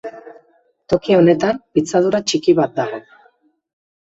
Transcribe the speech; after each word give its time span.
Toki 0.93 1.17
honetan, 1.17 1.59
pitzadura 1.79 2.23
txiki 2.33 2.57
bat 2.61 2.75
dago. 2.81 3.01